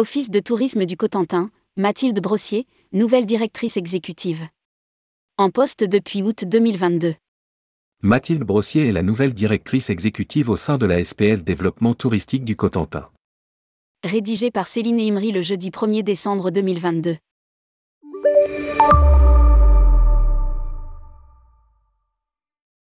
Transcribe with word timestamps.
Office 0.00 0.30
de 0.30 0.40
tourisme 0.40 0.86
du 0.86 0.96
Cotentin, 0.96 1.50
Mathilde 1.76 2.20
Brossier, 2.20 2.66
nouvelle 2.90 3.26
directrice 3.26 3.76
exécutive. 3.76 4.48
En 5.36 5.50
poste 5.50 5.84
depuis 5.84 6.22
août 6.22 6.46
2022. 6.46 7.16
Mathilde 8.00 8.42
Brossier 8.42 8.88
est 8.88 8.92
la 8.92 9.02
nouvelle 9.02 9.34
directrice 9.34 9.90
exécutive 9.90 10.48
au 10.48 10.56
sein 10.56 10.78
de 10.78 10.86
la 10.86 11.04
SPL 11.04 11.42
Développement 11.42 11.92
Touristique 11.92 12.46
du 12.46 12.56
Cotentin. 12.56 13.10
Rédigé 14.02 14.50
par 14.50 14.68
Céline 14.68 15.00
Imri 15.00 15.32
le 15.32 15.42
jeudi 15.42 15.68
1er 15.68 16.02
décembre 16.02 16.50
2022. 16.50 17.18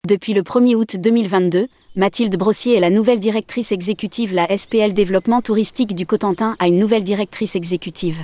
Depuis 0.08 0.32
le 0.32 0.40
1er 0.40 0.74
août 0.74 0.96
2022, 0.98 1.68
Mathilde 1.94 2.34
Brossier 2.34 2.74
est 2.74 2.80
la 2.80 2.88
nouvelle 2.88 3.20
directrice 3.20 3.72
exécutive. 3.72 4.32
La 4.32 4.48
SPL 4.56 4.94
Développement 4.94 5.42
Touristique 5.42 5.94
du 5.94 6.06
Cotentin 6.06 6.56
a 6.58 6.66
une 6.66 6.78
nouvelle 6.78 7.04
directrice 7.04 7.56
exécutive. 7.56 8.16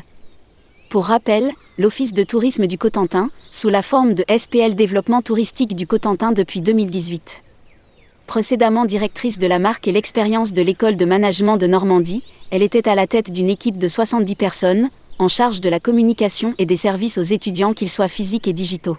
Pour 0.89 1.05
rappel, 1.05 1.53
l'Office 1.77 2.15
de 2.15 2.23
tourisme 2.23 2.67
du 2.67 2.79
Cotentin, 2.79 3.29
sous 3.51 3.69
la 3.69 3.83
forme 3.83 4.15
de 4.15 4.25
SPL 4.35 4.77
Développement 4.77 5.21
Touristique 5.21 5.77
du 5.77 5.87
Cotentin 5.87 6.33
depuis 6.33 6.63
2018. 6.63 7.43
Précédemment 8.27 8.87
directrice 8.87 9.39
de 9.39 9.47
la 9.47 9.59
marque 9.59 9.87
et 9.87 9.93
l'expérience 9.93 10.55
de 10.55 10.63
l'école 10.63 10.97
de 10.97 11.05
management 11.05 11.59
de 11.59 11.67
Normandie, 11.67 12.23
elle 12.51 12.63
était 12.63 12.89
à 12.89 12.95
la 12.95 13.07
tête 13.07 13.31
d'une 13.31 13.51
équipe 13.51 13.77
de 13.77 13.89
70 13.89 14.37
personnes, 14.37 14.89
en 15.19 15.29
charge 15.29 15.61
de 15.61 15.69
la 15.69 15.81
communication 15.81 16.55
et 16.57 16.65
des 16.65 16.77
services 16.77 17.19
aux 17.19 17.23
étudiants 17.23 17.75
qu'ils 17.75 17.91
soient 17.91 18.09
physiques 18.09 18.49
et 18.49 18.55
digitaux. 18.55 18.97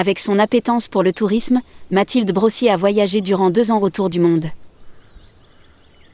Avec 0.00 0.20
son 0.20 0.38
appétence 0.38 0.86
pour 0.86 1.02
le 1.02 1.12
tourisme, 1.12 1.60
Mathilde 1.90 2.30
Brossier 2.30 2.70
a 2.70 2.76
voyagé 2.76 3.20
durant 3.20 3.50
deux 3.50 3.72
ans 3.72 3.82
autour 3.82 4.10
du 4.10 4.20
monde. 4.20 4.46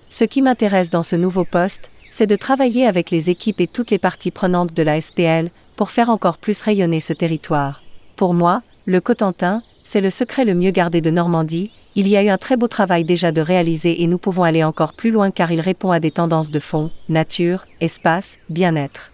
Ce 0.08 0.24
qui 0.24 0.40
m'intéresse 0.40 0.88
dans 0.88 1.02
ce 1.02 1.16
nouveau 1.16 1.44
poste, 1.44 1.90
c'est 2.10 2.26
de 2.26 2.34
travailler 2.34 2.86
avec 2.86 3.10
les 3.10 3.28
équipes 3.28 3.60
et 3.60 3.66
toutes 3.66 3.90
les 3.90 3.98
parties 3.98 4.30
prenantes 4.30 4.72
de 4.72 4.82
la 4.82 4.98
SPL 4.98 5.50
pour 5.76 5.90
faire 5.90 6.08
encore 6.08 6.38
plus 6.38 6.62
rayonner 6.62 7.00
ce 7.00 7.12
territoire. 7.12 7.82
Pour 8.16 8.32
moi, 8.32 8.62
le 8.86 9.02
Cotentin, 9.02 9.62
c'est 9.82 10.00
le 10.00 10.08
secret 10.08 10.46
le 10.46 10.54
mieux 10.54 10.70
gardé 10.70 11.02
de 11.02 11.10
Normandie, 11.10 11.70
il 11.94 12.08
y 12.08 12.16
a 12.16 12.22
eu 12.22 12.30
un 12.30 12.38
très 12.38 12.56
beau 12.56 12.68
travail 12.68 13.04
déjà 13.04 13.32
de 13.32 13.42
réaliser 13.42 14.02
et 14.02 14.06
nous 14.06 14.18
pouvons 14.18 14.44
aller 14.44 14.64
encore 14.64 14.94
plus 14.94 15.10
loin 15.10 15.30
car 15.30 15.52
il 15.52 15.60
répond 15.60 15.90
à 15.90 16.00
des 16.00 16.10
tendances 16.10 16.50
de 16.50 16.58
fond, 16.58 16.90
nature, 17.10 17.66
espace, 17.82 18.38
bien-être. 18.48 19.10